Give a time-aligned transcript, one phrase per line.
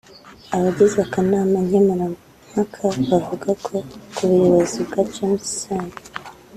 [0.55, 3.75] Abagize akanama nkemurampaka bavuga ko
[4.13, 5.95] ku buyobozi bwa James Sano